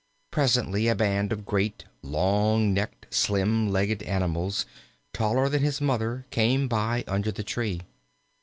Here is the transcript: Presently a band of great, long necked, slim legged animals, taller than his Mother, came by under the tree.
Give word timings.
Presently 0.31 0.87
a 0.87 0.95
band 0.95 1.31
of 1.31 1.45
great, 1.45 1.85
long 2.01 2.73
necked, 2.73 3.13
slim 3.13 3.69
legged 3.71 4.01
animals, 4.01 4.65
taller 5.13 5.47
than 5.47 5.61
his 5.61 5.79
Mother, 5.79 6.25
came 6.31 6.67
by 6.67 7.03
under 7.07 7.31
the 7.31 7.43
tree. 7.43 7.81